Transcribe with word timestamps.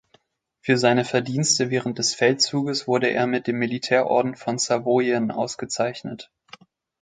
Für 0.61 0.79
seine 0.79 1.05
Verdienste 1.05 1.69
während 1.69 1.99
des 1.99 2.15
Feldzuges 2.15 2.87
wurde 2.87 3.09
er 3.11 3.27
mit 3.27 3.45
dem 3.45 3.59
Militärorden 3.59 4.35
von 4.35 4.57
Savoyen 4.57 5.29
ausgezeichnet. 5.29 6.31